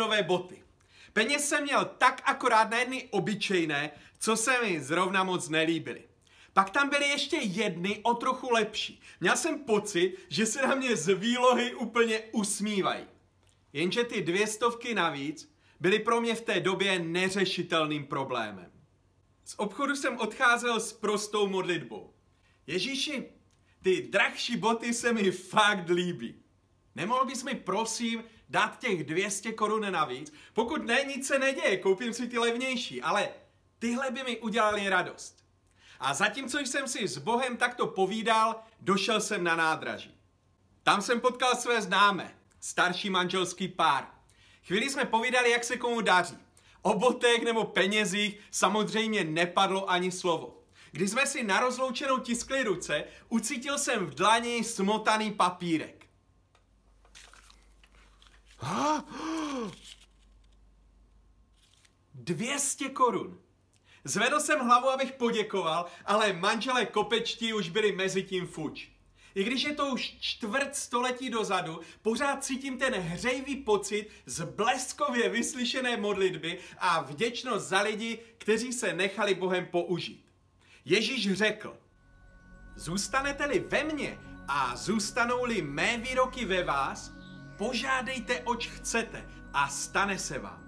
nové 0.00 0.22
boty. 0.22 0.62
Peněz 1.12 1.48
jsem 1.48 1.62
měl 1.62 1.84
tak 1.84 2.22
akorát 2.24 2.70
na 2.70 2.78
jedny 2.78 3.08
obyčejné, 3.10 3.90
co 4.18 4.36
se 4.36 4.62
mi 4.62 4.80
zrovna 4.80 5.24
moc 5.24 5.48
nelíbily. 5.48 6.04
Pak 6.52 6.70
tam 6.70 6.88
byly 6.90 7.08
ještě 7.08 7.36
jedny 7.36 8.00
o 8.02 8.14
trochu 8.14 8.52
lepší. 8.52 9.00
Měl 9.20 9.36
jsem 9.36 9.58
pocit, 9.58 10.16
že 10.28 10.46
se 10.46 10.66
na 10.66 10.74
mě 10.74 10.96
z 10.96 11.14
výlohy 11.14 11.74
úplně 11.74 12.20
usmívají. 12.32 13.04
Jenže 13.72 14.04
ty 14.04 14.22
dvě 14.22 14.46
stovky 14.46 14.94
navíc 14.94 15.54
byly 15.80 15.98
pro 15.98 16.20
mě 16.20 16.34
v 16.34 16.40
té 16.40 16.60
době 16.60 16.98
neřešitelným 16.98 18.06
problémem. 18.06 18.70
Z 19.44 19.54
obchodu 19.56 19.96
jsem 19.96 20.18
odcházel 20.18 20.80
s 20.80 20.92
prostou 20.92 21.48
modlitbou. 21.48 22.14
Ježíši, 22.66 23.24
ty 23.82 24.08
drahší 24.10 24.56
boty 24.56 24.94
se 24.94 25.12
mi 25.12 25.30
fakt 25.30 25.88
líbí. 25.88 26.39
Nemohl 26.94 27.24
bys 27.24 27.42
mi 27.42 27.54
prosím 27.54 28.24
dát 28.48 28.78
těch 28.78 29.04
200 29.04 29.52
korun 29.52 29.92
navíc? 29.92 30.32
Pokud 30.52 30.86
ne, 30.86 31.04
nic 31.04 31.26
se 31.26 31.38
neděje, 31.38 31.76
koupím 31.76 32.14
si 32.14 32.28
ty 32.28 32.38
levnější, 32.38 33.02
ale 33.02 33.28
tyhle 33.78 34.10
by 34.10 34.22
mi 34.22 34.38
udělali 34.38 34.88
radost. 34.88 35.44
A 36.00 36.14
zatímco 36.14 36.58
jsem 36.58 36.88
si 36.88 37.08
s 37.08 37.18
Bohem 37.18 37.56
takto 37.56 37.86
povídal, 37.86 38.62
došel 38.80 39.20
jsem 39.20 39.44
na 39.44 39.56
nádraží. 39.56 40.14
Tam 40.82 41.02
jsem 41.02 41.20
potkal 41.20 41.56
své 41.56 41.82
známé, 41.82 42.34
starší 42.60 43.10
manželský 43.10 43.68
pár. 43.68 44.08
Chvíli 44.66 44.90
jsme 44.90 45.04
povídali, 45.04 45.50
jak 45.50 45.64
se 45.64 45.76
komu 45.76 46.00
daří. 46.00 46.38
O 46.82 46.98
botech 46.98 47.42
nebo 47.44 47.64
penězích 47.64 48.38
samozřejmě 48.50 49.24
nepadlo 49.24 49.90
ani 49.90 50.10
slovo. 50.10 50.62
Když 50.92 51.10
jsme 51.10 51.26
si 51.26 51.42
na 51.42 51.60
rozloučenou 51.60 52.18
tiskli 52.18 52.62
ruce, 52.62 53.04
ucítil 53.28 53.78
jsem 53.78 54.06
v 54.06 54.14
dlani 54.14 54.64
smotaný 54.64 55.30
papírek. 55.30 55.99
200 62.14 62.88
korun. 62.88 63.40
Zvedl 64.04 64.40
jsem 64.40 64.60
hlavu, 64.60 64.88
abych 64.88 65.12
poděkoval, 65.12 65.86
ale 66.04 66.32
manželé 66.32 66.86
kopečtí 66.86 67.52
už 67.52 67.68
byli 67.68 67.92
mezi 67.92 68.22
tím 68.22 68.46
fuč. 68.46 68.88
I 69.34 69.44
když 69.44 69.62
je 69.62 69.74
to 69.74 69.86
už 69.86 70.16
čtvrt 70.20 70.76
století 70.76 71.30
dozadu, 71.30 71.80
pořád 72.02 72.44
cítím 72.44 72.78
ten 72.78 72.94
hřejivý 72.94 73.56
pocit 73.56 74.08
z 74.26 74.44
bleskově 74.44 75.28
vyslyšené 75.28 75.96
modlitby 75.96 76.58
a 76.78 77.00
vděčnost 77.00 77.68
za 77.68 77.80
lidi, 77.80 78.18
kteří 78.38 78.72
se 78.72 78.92
nechali 78.92 79.34
Bohem 79.34 79.66
použít. 79.66 80.24
Ježíš 80.84 81.32
řekl, 81.32 81.76
zůstanete-li 82.76 83.58
ve 83.58 83.84
mně 83.84 84.18
a 84.48 84.76
zůstanou-li 84.76 85.62
mé 85.62 85.98
výroky 85.98 86.44
ve 86.44 86.64
vás, 86.64 87.12
požádejte, 87.60 88.40
oč 88.40 88.66
chcete 88.66 89.28
a 89.52 89.68
stane 89.68 90.18
se 90.18 90.38
vám. 90.38 90.64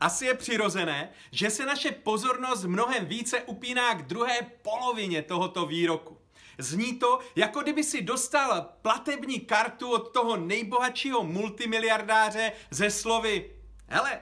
Asi 0.00 0.26
je 0.26 0.34
přirozené, 0.34 1.10
že 1.30 1.50
se 1.50 1.66
naše 1.66 1.90
pozornost 1.90 2.64
mnohem 2.64 3.06
více 3.06 3.42
upíná 3.42 3.94
k 3.94 4.06
druhé 4.06 4.42
polovině 4.62 5.22
tohoto 5.22 5.66
výroku. 5.66 6.18
Zní 6.58 6.98
to, 6.98 7.18
jako 7.36 7.60
kdyby 7.60 7.84
si 7.84 8.02
dostal 8.02 8.68
platební 8.82 9.40
kartu 9.40 9.90
od 9.90 10.12
toho 10.12 10.36
nejbohatšího 10.36 11.22
multimiliardáře 11.24 12.52
ze 12.70 12.90
slovy 12.90 13.50
Hele, 13.88 14.20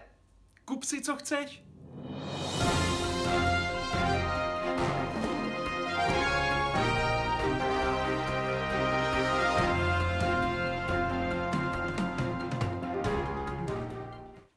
kup 0.64 0.84
si, 0.84 1.00
co 1.00 1.16
chceš. 1.16 1.62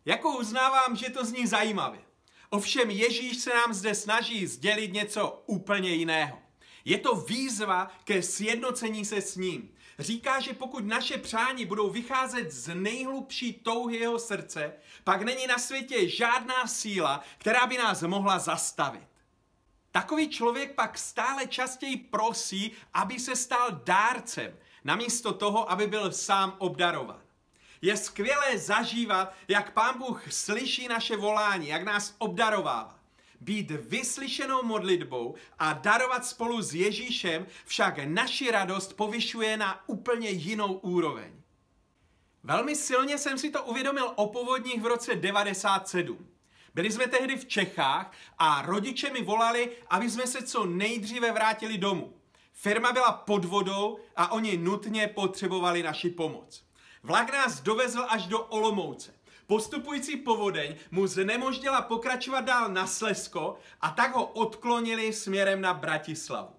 Jako 0.06 0.38
uznávám, 0.38 0.96
že 0.96 1.10
to 1.10 1.26
zní 1.26 1.48
zajímavě. 1.48 2.02
Ovšem 2.50 2.90
Ježíš 2.90 3.38
se 3.38 3.50
nám 3.54 3.74
zde 3.74 3.96
snaží 3.96 4.48
sdělit 4.48 4.94
něco 4.94 5.44
úplně 5.46 5.90
jiného. 5.90 6.40
Je 6.86 6.98
to 6.98 7.16
výzva 7.16 7.92
ke 8.04 8.22
sjednocení 8.22 9.06
se 9.06 9.22
s 9.22 9.36
ním. 9.36 9.72
Říká, 10.00 10.40
že 10.40 10.54
pokud 10.54 10.86
naše 10.86 11.18
přání 11.18 11.66
budou 11.66 11.90
vycházet 11.90 12.52
z 12.52 12.76
nejhlubší 12.76 13.54
touhy 13.54 13.98
jeho 13.98 14.20
srdce, 14.20 14.74
pak 15.04 15.22
není 15.22 15.48
na 15.48 15.58
světě 15.58 16.10
žádná 16.10 16.68
síla, 16.68 17.24
která 17.38 17.66
by 17.66 17.78
nás 17.78 18.02
mohla 18.02 18.40
zastavit. 18.40 19.08
Takový 19.92 20.30
člověk 20.30 20.76
pak 20.76 20.98
stále 20.98 21.48
častěji 21.48 21.98
prosí, 21.98 22.72
aby 22.94 23.20
se 23.20 23.36
stal 23.36 23.82
dárcem, 23.84 24.58
namísto 24.84 25.34
toho, 25.34 25.72
aby 25.72 25.88
byl 25.88 26.12
sám 26.12 26.56
obdarovan. 26.58 27.25
Je 27.86 27.98
skvělé 27.98 28.58
zažívat, 28.58 29.34
jak 29.48 29.74
Pán 29.74 29.98
Bůh 29.98 30.34
slyší 30.34 30.88
naše 30.88 31.18
volání, 31.18 31.68
jak 31.68 31.84
nás 31.84 32.16
obdarovává. 32.18 33.00
Být 33.42 33.72
vyslyšenou 33.72 34.64
modlitbou 34.64 35.36
a 35.60 35.74
darovat 35.74 36.26
spolu 36.26 36.62
s 36.62 36.74
Ježíšem 36.74 37.48
však 37.66 37.98
naši 38.06 38.52
radost 38.52 38.94
povyšuje 38.94 39.58
na 39.58 39.90
úplně 39.90 40.30
jinou 40.30 40.74
úroveň. 40.74 41.32
Velmi 42.44 42.76
silně 42.76 43.18
jsem 43.18 43.38
si 43.38 43.50
to 43.50 43.64
uvědomil 43.64 44.12
o 44.16 44.28
povodních 44.28 44.82
v 44.82 44.86
roce 44.86 45.16
97. 45.16 46.28
Byli 46.74 46.92
jsme 46.92 47.08
tehdy 47.08 47.38
v 47.38 47.46
Čechách 47.46 48.12
a 48.38 48.62
rodiče 48.62 49.14
mi 49.14 49.22
volali, 49.22 49.72
aby 49.88 50.10
jsme 50.10 50.28
se 50.28 50.44
co 50.44 50.66
nejdříve 50.66 51.32
vrátili 51.32 51.78
domů. 51.78 52.14
Firma 52.54 52.92
byla 52.92 53.12
pod 53.12 53.46
vodou 53.46 54.00
a 54.16 54.32
oni 54.32 54.58
nutně 54.58 55.08
potřebovali 55.08 55.84
naši 55.84 56.10
pomoc. 56.10 56.66
Vlak 57.06 57.34
nás 57.34 57.62
dovezl 57.62 58.06
až 58.10 58.28
do 58.28 58.40
Olomouce. 58.40 59.14
Postupující 59.48 60.18
povodeň 60.18 60.76
mu 60.92 61.08
znemožnila 61.08 61.82
pokračovat 61.82 62.42
dál 62.42 62.70
na 62.70 62.88
Slesko 62.88 63.58
a 63.82 63.90
tak 63.90 64.16
ho 64.16 64.26
odklonili 64.26 65.14
směrem 65.14 65.62
na 65.62 65.74
Bratislavu. 65.74 66.56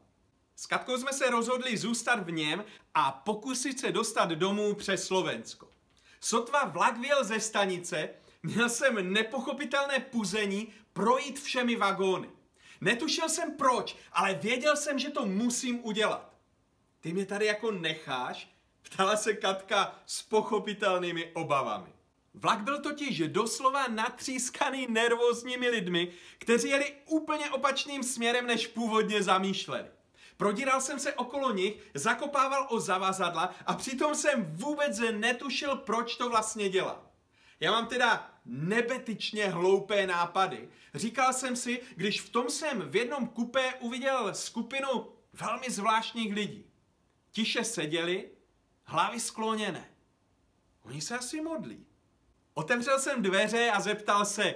S 0.56 0.66
Katkou 0.66 0.98
jsme 0.98 1.12
se 1.12 1.30
rozhodli 1.30 1.76
zůstat 1.76 2.26
v 2.26 2.30
něm 2.30 2.64
a 2.94 3.12
pokusit 3.12 3.80
se 3.80 3.92
dostat 3.92 4.28
domů 4.28 4.74
přes 4.74 5.06
Slovensko. 5.06 5.68
Sotva 6.20 6.64
vlak 6.64 6.98
vyjel 6.98 7.24
ze 7.24 7.40
stanice, 7.40 8.08
měl 8.42 8.68
jsem 8.68 9.12
nepochopitelné 9.12 10.00
puzení 10.00 10.72
projít 10.92 11.40
všemi 11.40 11.76
vagóny. 11.76 12.30
Netušil 12.80 13.28
jsem 13.28 13.56
proč, 13.56 13.96
ale 14.12 14.34
věděl 14.34 14.76
jsem, 14.76 14.98
že 14.98 15.10
to 15.10 15.26
musím 15.26 15.84
udělat. 15.84 16.34
Ty 17.00 17.12
mě 17.12 17.26
tady 17.26 17.46
jako 17.46 17.70
necháš 17.70 18.55
Ptala 18.90 19.16
se 19.16 19.34
Katka 19.34 19.98
s 20.06 20.22
pochopitelnými 20.22 21.30
obavami. 21.34 21.92
Vlak 22.34 22.60
byl 22.60 22.80
totiž 22.80 23.18
doslova 23.18 23.86
natřískaný 23.88 24.86
nervózními 24.90 25.68
lidmi, 25.68 26.12
kteří 26.38 26.68
jeli 26.68 26.94
úplně 27.06 27.50
opačným 27.50 28.02
směrem, 28.02 28.46
než 28.46 28.66
původně 28.66 29.22
zamýšleli. 29.22 29.86
Prodíral 30.36 30.80
jsem 30.80 30.98
se 30.98 31.14
okolo 31.14 31.52
nich, 31.52 31.74
zakopával 31.94 32.66
o 32.70 32.80
zavazadla 32.80 33.54
a 33.66 33.74
přitom 33.74 34.14
jsem 34.14 34.44
vůbec 34.44 35.00
netušil, 35.10 35.76
proč 35.76 36.16
to 36.16 36.28
vlastně 36.28 36.68
dělám. 36.68 37.00
Já 37.60 37.72
mám 37.72 37.86
teda 37.86 38.30
nebetyčně 38.44 39.48
hloupé 39.48 40.06
nápady. 40.06 40.68
Říkal 40.94 41.32
jsem 41.32 41.56
si, 41.56 41.82
když 41.96 42.20
v 42.20 42.30
tom 42.30 42.50
jsem 42.50 42.90
v 42.90 42.96
jednom 42.96 43.28
kupé 43.28 43.74
uviděl 43.74 44.34
skupinu 44.34 45.08
velmi 45.32 45.70
zvláštních 45.70 46.34
lidí. 46.34 46.64
Tiše 47.30 47.64
seděli, 47.64 48.30
hlavy 48.86 49.20
skloněné. 49.20 49.90
Oni 50.82 51.00
se 51.00 51.18
asi 51.18 51.40
modlí. 51.40 51.86
Otevřel 52.54 52.98
jsem 52.98 53.22
dveře 53.22 53.70
a 53.70 53.80
zeptal 53.80 54.24
se, 54.24 54.54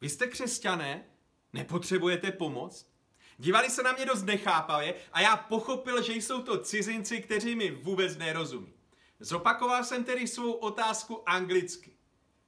vy 0.00 0.08
jste 0.08 0.26
křesťané? 0.26 1.04
Nepotřebujete 1.52 2.32
pomoc? 2.32 2.90
Dívali 3.38 3.70
se 3.70 3.82
na 3.82 3.92
mě 3.92 4.06
dost 4.06 4.22
nechápavě 4.22 4.94
a 5.12 5.20
já 5.20 5.36
pochopil, 5.36 6.02
že 6.02 6.12
jsou 6.12 6.42
to 6.42 6.58
cizinci, 6.58 7.20
kteří 7.20 7.54
mi 7.54 7.70
vůbec 7.70 8.16
nerozumí. 8.16 8.72
Zopakoval 9.20 9.84
jsem 9.84 10.04
tedy 10.04 10.26
svou 10.26 10.52
otázku 10.52 11.28
anglicky. 11.28 11.96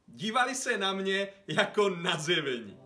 Dívali 0.06 0.54
se 0.54 0.78
na 0.78 0.92
mě 0.92 1.28
jako 1.46 1.88
na 1.88 2.18
zjevení. 2.18 2.78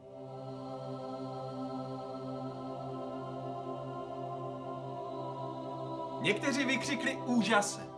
Někteří 6.23 6.65
vykřikli 6.65 7.17
úžasem. 7.17 7.92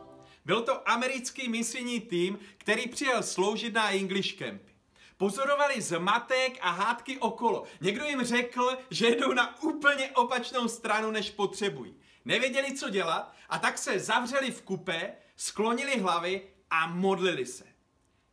Byl 0.44 0.62
to 0.62 0.88
americký 0.88 1.48
misijní 1.48 2.00
tým, 2.00 2.38
který 2.58 2.88
přijel 2.88 3.22
sloužit 3.22 3.74
na 3.74 3.90
English 3.90 4.34
Campy. 4.38 4.74
Pozorovali 5.16 5.80
zmatek 5.82 6.58
a 6.60 6.70
hádky 6.70 7.18
okolo. 7.18 7.64
Někdo 7.80 8.04
jim 8.04 8.24
řekl, 8.24 8.76
že 8.90 9.06
jedou 9.06 9.32
na 9.32 9.62
úplně 9.62 10.10
opačnou 10.10 10.68
stranu, 10.68 11.10
než 11.10 11.30
potřebují. 11.30 11.94
Nevěděli, 12.24 12.74
co 12.74 12.88
dělat 12.90 13.34
a 13.48 13.58
tak 13.58 13.78
se 13.78 13.98
zavřeli 13.98 14.50
v 14.50 14.62
kupé, 14.62 15.14
sklonili 15.36 15.98
hlavy 15.98 16.42
a 16.70 16.86
modlili 16.86 17.46
se. 17.46 17.64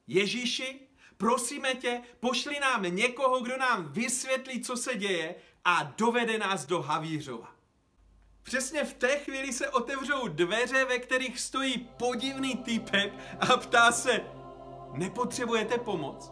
Ježíši, 0.07 0.79
prosíme 1.17 1.75
tě, 1.75 2.01
pošli 2.19 2.59
nám 2.59 2.95
někoho, 2.95 3.39
kdo 3.39 3.57
nám 3.57 3.91
vysvětlí, 3.91 4.61
co 4.61 4.77
se 4.77 4.95
děje 4.95 5.35
a 5.65 5.93
dovede 5.97 6.37
nás 6.37 6.65
do 6.65 6.81
Havířova. 6.81 7.60
Přesně 8.43 8.83
v 8.83 8.93
té 8.93 9.17
chvíli 9.17 9.53
se 9.53 9.69
otevřou 9.69 10.27
dveře, 10.27 10.85
ve 10.85 10.99
kterých 10.99 11.39
stojí 11.39 11.77
podivný 11.77 12.55
týpek 12.55 13.13
a 13.39 13.57
ptá 13.57 13.91
se, 13.91 14.21
Nepotřebujete 14.93 15.77
pomoc? 15.77 16.31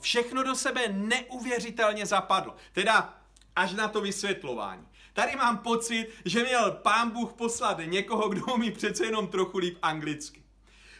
Všechno 0.00 0.42
do 0.42 0.54
sebe 0.54 0.88
neuvěřitelně 0.88 2.06
zapadlo. 2.06 2.54
Teda 2.72 3.18
až 3.56 3.72
na 3.72 3.88
to 3.88 4.00
vysvětlování. 4.00 4.88
Tady 5.12 5.36
mám 5.36 5.58
pocit, 5.58 6.08
že 6.24 6.44
měl 6.44 6.70
pán 6.70 7.10
Bůh 7.10 7.32
poslat 7.32 7.78
někoho, 7.84 8.28
kdo 8.28 8.44
umí 8.54 8.70
přece 8.70 9.04
jenom 9.04 9.26
trochu 9.26 9.58
líp 9.58 9.78
anglicky. 9.82 10.42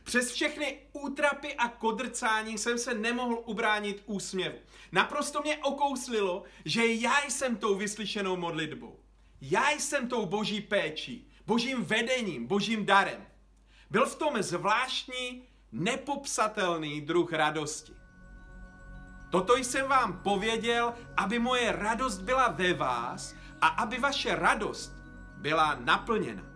Přes 0.05 0.33
všechny 0.33 0.79
útrapy 0.93 1.55
a 1.55 1.69
kodrcání 1.69 2.59
jsem 2.59 2.79
se 2.79 2.95
nemohl 2.95 3.43
ubránit 3.47 4.03
úsměvu. 4.07 4.59
Naprosto 4.93 5.43
mě 5.43 5.59
okouslilo, 5.59 6.43
že 6.65 6.87
já 6.87 7.23
jsem 7.29 7.57
tou 7.57 7.75
vyslyšenou 7.75 8.37
modlitbou. 8.37 9.01
Já 9.41 9.71
jsem 9.71 10.09
tou 10.09 10.27
boží 10.27 10.61
péčí, 10.61 11.33
božím 11.47 11.85
vedením, 11.85 12.47
božím 12.47 12.87
darem. 12.87 13.27
Byl 13.91 14.07
v 14.07 14.15
tom 14.15 14.43
zvláštní, 14.43 15.43
nepopsatelný 15.73 17.01
druh 17.01 17.33
radosti. 17.33 17.93
Toto 19.31 19.57
jsem 19.57 19.89
vám 19.89 20.23
pověděl, 20.23 20.95
aby 21.17 21.39
moje 21.39 21.73
radost 21.73 22.19
byla 22.19 22.49
ve 22.49 22.75
vás 22.75 23.35
a 23.61 23.67
aby 23.67 23.99
vaše 23.99 24.35
radost 24.35 24.93
byla 25.37 25.75
naplněna. 25.75 26.48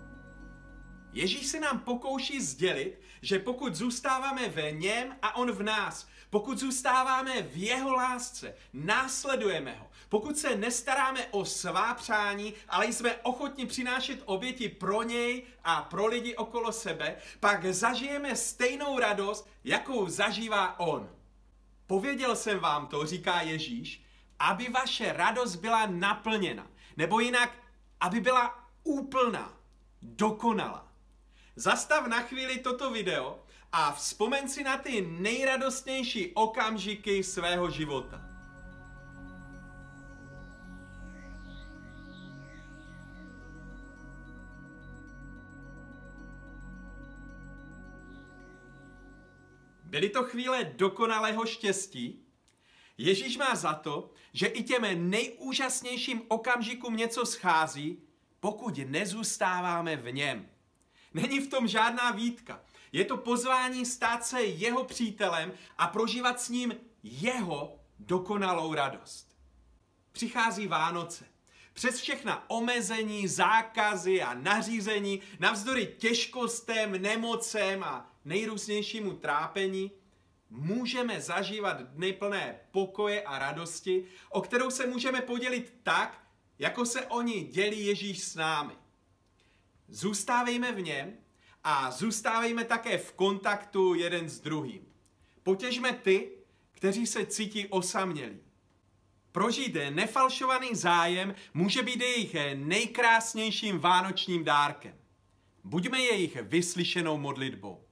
Ježíš 1.12 1.46
se 1.46 1.60
nám 1.60 1.78
pokouší 1.78 2.40
sdělit, 2.40 3.00
že 3.22 3.38
pokud 3.38 3.74
zůstáváme 3.74 4.48
ve 4.48 4.72
něm 4.72 5.16
a 5.22 5.36
on 5.36 5.52
v 5.52 5.62
nás, 5.62 6.08
pokud 6.30 6.58
zůstáváme 6.58 7.42
v 7.42 7.56
jeho 7.56 7.92
lásce, 7.92 8.54
následujeme 8.72 9.74
ho, 9.74 9.90
pokud 10.08 10.38
se 10.38 10.56
nestaráme 10.56 11.26
o 11.30 11.44
svá 11.44 11.94
přání, 11.94 12.54
ale 12.68 12.86
jsme 12.86 13.16
ochotni 13.16 13.66
přinášet 13.66 14.22
oběti 14.24 14.68
pro 14.68 15.02
něj 15.02 15.42
a 15.64 15.82
pro 15.82 16.06
lidi 16.06 16.36
okolo 16.36 16.72
sebe, 16.72 17.16
pak 17.40 17.74
zažijeme 17.74 18.36
stejnou 18.36 18.98
radost, 18.98 19.48
jakou 19.64 20.08
zažívá 20.08 20.80
on. 20.80 21.10
Pověděl 21.86 22.36
jsem 22.36 22.58
vám 22.58 22.86
to, 22.86 23.06
říká 23.06 23.40
Ježíš, 23.40 24.04
aby 24.38 24.68
vaše 24.68 25.12
radost 25.12 25.56
byla 25.56 25.86
naplněna. 25.86 26.66
Nebo 26.96 27.20
jinak, 27.20 27.50
aby 28.00 28.20
byla 28.20 28.68
úplná, 28.84 29.54
dokonalá. 30.02 30.91
Zastav 31.56 32.06
na 32.06 32.20
chvíli 32.20 32.58
toto 32.58 32.90
video 32.90 33.44
a 33.72 33.92
vzpomeň 33.92 34.48
si 34.48 34.64
na 34.64 34.76
ty 34.76 35.00
nejradostnější 35.00 36.32
okamžiky 36.34 37.24
svého 37.24 37.70
života. 37.70 38.20
Byly 49.84 50.08
to 50.08 50.24
chvíle 50.24 50.64
dokonalého 50.64 51.46
štěstí? 51.46 52.26
Ježíš 52.98 53.36
má 53.36 53.54
za 53.54 53.74
to, 53.74 54.10
že 54.32 54.46
i 54.46 54.62
těm 54.62 55.10
nejúžasnějším 55.10 56.22
okamžikům 56.28 56.96
něco 56.96 57.26
schází, 57.26 58.02
pokud 58.40 58.78
nezůstáváme 58.78 59.96
v 59.96 60.12
něm. 60.12 60.51
Není 61.14 61.40
v 61.40 61.50
tom 61.50 61.68
žádná 61.68 62.10
výtka. 62.10 62.60
Je 62.92 63.04
to 63.04 63.16
pozvání 63.16 63.86
stát 63.86 64.26
se 64.26 64.42
jeho 64.42 64.84
přítelem 64.84 65.52
a 65.78 65.86
prožívat 65.86 66.40
s 66.40 66.48
ním 66.48 66.74
jeho 67.02 67.80
dokonalou 67.98 68.74
radost. 68.74 69.36
Přichází 70.12 70.66
Vánoce. 70.66 71.24
Přes 71.72 72.00
všechna 72.00 72.50
omezení, 72.50 73.28
zákazy 73.28 74.22
a 74.22 74.34
nařízení, 74.34 75.20
navzdory 75.38 75.86
těžkostem, 75.98 77.02
nemocem 77.02 77.84
a 77.84 78.10
nejrůznějšímu 78.24 79.12
trápení, 79.12 79.90
můžeme 80.50 81.20
zažívat 81.20 81.80
dny 81.80 82.12
plné 82.12 82.60
pokoje 82.70 83.22
a 83.22 83.38
radosti, 83.38 84.04
o 84.30 84.40
kterou 84.40 84.70
se 84.70 84.86
můžeme 84.86 85.20
podělit 85.20 85.74
tak, 85.82 86.24
jako 86.58 86.86
se 86.86 87.06
oni 87.06 87.42
dělí 87.42 87.86
Ježíš 87.86 88.22
s 88.22 88.34
námi. 88.34 88.81
Zůstávejme 89.92 90.72
v 90.72 90.80
něm 90.80 91.12
a 91.64 91.90
zůstávejme 91.90 92.64
také 92.64 92.98
v 92.98 93.12
kontaktu 93.12 93.94
jeden 93.94 94.28
s 94.28 94.40
druhým. 94.40 94.86
Potěžme 95.42 95.92
ty, 95.92 96.30
kteří 96.72 97.06
se 97.06 97.26
cítí 97.26 97.66
osamělí. 97.66 98.38
Prožít 99.32 99.76
nefalšovaný 99.90 100.74
zájem 100.74 101.34
může 101.54 101.82
být 101.82 102.00
jejich 102.00 102.36
nejkrásnějším 102.54 103.78
vánočním 103.78 104.44
dárkem. 104.44 104.94
Buďme 105.64 106.00
jejich 106.00 106.36
vyslyšenou 106.42 107.18
modlitbou. 107.18 107.84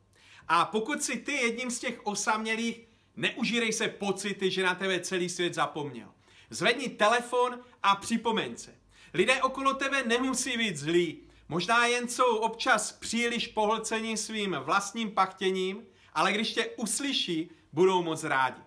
A 0.49 0.65
pokud 0.65 1.03
si 1.03 1.17
ty 1.17 1.33
jedním 1.33 1.71
z 1.71 1.79
těch 1.79 2.07
osamělých, 2.07 2.81
neužírej 3.17 3.73
se 3.73 3.89
pocity, 3.89 4.51
že 4.51 4.63
na 4.63 4.75
tebe 4.75 5.01
celý 5.01 5.29
svět 5.29 5.55
zapomněl. 5.55 6.09
Zvedni 6.51 6.89
telefon 6.89 7.61
a 7.83 7.97
připomeň 7.97 8.57
se. 8.57 8.75
Lidé 9.15 9.43
okolo 9.43 9.75
tebe 9.75 10.03
nemusí 10.03 10.57
být 10.57 10.77
zlí. 10.77 11.30
Možná 11.51 11.87
jen 11.87 12.09
jsou 12.09 12.37
občas 12.37 12.93
příliš 12.93 13.47
pohlcení 13.47 14.17
svým 14.17 14.57
vlastním 14.61 15.11
pachtěním, 15.11 15.87
ale 16.13 16.33
když 16.33 16.53
tě 16.53 16.67
uslyší, 16.67 17.51
budou 17.73 18.03
moc 18.03 18.25
rádi. 18.25 18.63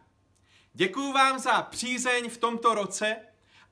Děkuji 0.74 1.13
vám 1.13 1.39
za 1.39 1.62
přízeň 1.62 2.30
v 2.30 2.38
tomto 2.38 2.74
roce 2.74 3.15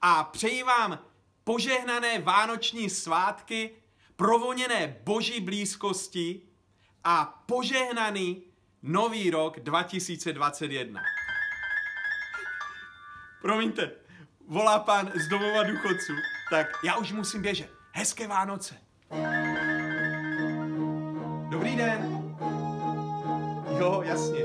a 0.01 0.23
přeji 0.23 0.63
vám 0.63 0.99
požehnané 1.43 2.19
vánoční 2.19 2.89
svátky, 2.89 3.71
provoněné 4.15 5.01
boží 5.03 5.39
blízkosti 5.39 6.41
a 7.03 7.43
požehnaný 7.45 8.43
nový 8.81 9.31
rok 9.31 9.59
2021. 9.59 11.01
Promiňte, 13.41 13.91
volá 14.47 14.79
pán 14.79 15.11
z 15.15 15.27
domova 15.27 15.63
důchodců, 15.63 16.13
tak 16.49 16.67
já 16.83 16.97
už 16.97 17.11
musím 17.11 17.41
běžet. 17.41 17.71
Hezké 17.91 18.27
Vánoce. 18.27 18.90
Dobrý 21.49 21.75
den. 21.75 22.33
Jo, 23.79 24.01
jasně. 24.05 24.39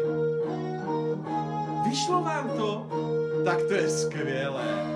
Vyšlo 1.88 2.22
vám 2.22 2.50
to? 2.50 2.86
Tak 3.44 3.58
to 3.68 3.74
je 3.74 3.88
skvělé. 3.88 4.95